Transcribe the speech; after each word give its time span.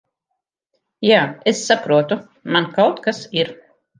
Jā, 1.07 1.19
es 1.51 1.61
saprotu. 1.67 2.19
Man 2.57 2.69
kaut 2.79 3.05
kas 3.09 3.23
ir... 3.43 3.55